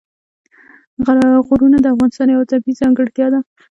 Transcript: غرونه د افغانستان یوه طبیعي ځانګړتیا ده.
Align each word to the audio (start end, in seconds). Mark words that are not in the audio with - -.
غرونه 1.45 1.77
د 1.81 1.85
افغانستان 1.95 2.27
یوه 2.33 2.49
طبیعي 2.51 2.79
ځانګړتیا 2.81 3.27
ده. 3.33 3.39